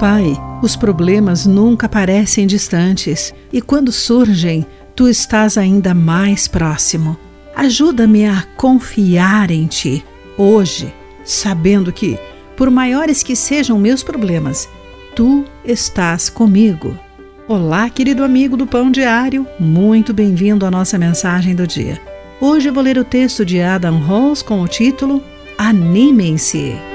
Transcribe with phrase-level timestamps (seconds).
[0.00, 4.64] Pai, os problemas nunca parecem distantes e quando surgem,
[4.96, 7.18] tu estás ainda mais próximo.
[7.54, 10.02] Ajuda-me a confiar em ti
[10.38, 10.90] hoje,
[11.22, 12.18] sabendo que,
[12.56, 14.66] por maiores que sejam meus problemas,
[15.14, 16.98] tu estás comigo.
[17.46, 22.00] Olá, querido amigo do Pão Diário, muito bem-vindo à nossa mensagem do dia.
[22.40, 25.22] Hoje vou ler o texto de Adam Rose com o título
[25.58, 26.89] Animem-se.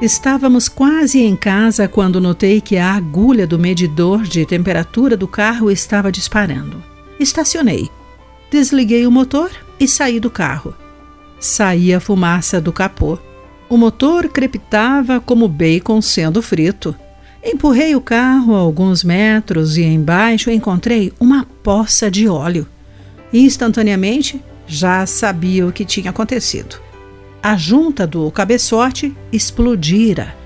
[0.00, 5.72] Estávamos quase em casa quando notei que a agulha do medidor de temperatura do carro
[5.72, 6.80] estava disparando.
[7.18, 7.90] Estacionei,
[8.48, 10.72] desliguei o motor e saí do carro.
[11.40, 13.18] Saía fumaça do capô.
[13.68, 16.94] O motor crepitava como bacon sendo frito.
[17.44, 22.68] Empurrei o carro a alguns metros e embaixo encontrei uma poça de óleo.
[23.32, 26.87] Instantaneamente já sabia o que tinha acontecido
[27.50, 30.36] a junta do cabeçote explodira.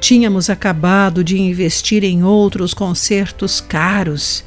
[0.00, 4.42] Tínhamos acabado de investir em outros concertos caros.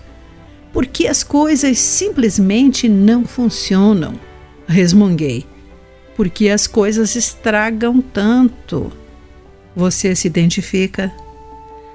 [0.74, 4.16] Por que as coisas simplesmente não funcionam?
[4.68, 5.46] Resmunguei.
[6.16, 8.92] Por que as coisas estragam tanto?
[9.76, 11.14] Você se identifica?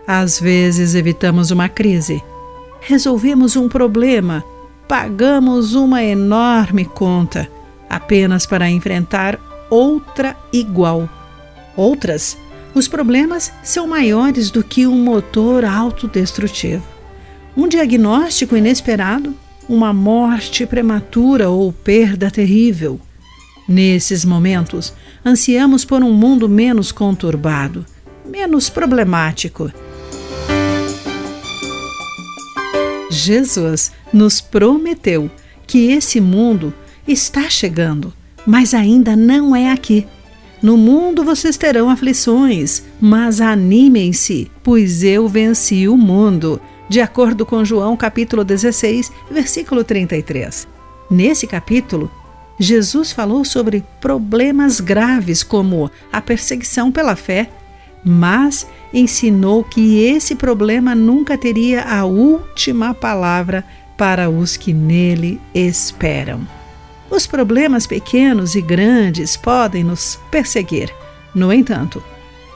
[0.06, 2.22] Às vezes evitamos uma crise,
[2.80, 4.44] resolvemos um problema,
[4.86, 7.48] pagamos uma enorme conta
[7.90, 11.08] apenas para enfrentar outra igual.
[11.76, 12.36] Outras,
[12.74, 16.84] os problemas são maiores do que um motor autodestrutivo.
[17.56, 19.34] Um diagnóstico inesperado,
[19.68, 23.00] uma morte prematura ou perda terrível.
[23.68, 24.92] Nesses momentos,
[25.24, 27.84] ansiamos por um mundo menos conturbado,
[28.24, 29.72] menos problemático.
[33.10, 35.30] Jesus nos prometeu
[35.66, 36.72] que esse mundo
[37.08, 38.12] está chegando
[38.46, 40.06] mas ainda não é aqui.
[40.62, 46.60] No mundo vocês terão aflições, mas animem-se, pois eu venci o mundo.
[46.88, 50.66] De acordo com João capítulo 16, versículo 33.
[51.10, 52.10] Nesse capítulo,
[52.58, 57.50] Jesus falou sobre problemas graves como a perseguição pela fé,
[58.04, 63.64] mas ensinou que esse problema nunca teria a última palavra
[63.96, 66.46] para os que nele esperam.
[67.10, 70.92] Os problemas pequenos e grandes podem nos perseguir.
[71.34, 72.02] No entanto,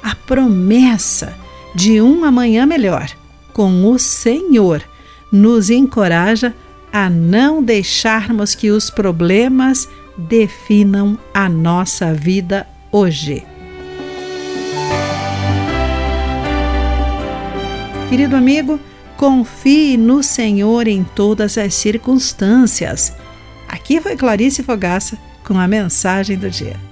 [0.02, 1.34] a promessa
[1.74, 3.10] de um amanhã melhor
[3.52, 4.82] com o Senhor
[5.30, 6.54] nos encoraja
[6.92, 13.44] a não deixarmos que os problemas definam a nossa vida hoje.
[18.08, 18.80] Querido amigo,
[19.16, 23.14] confie no Senhor em todas as circunstâncias
[23.70, 26.89] Aqui foi Clarice Fogaça com a mensagem do dia.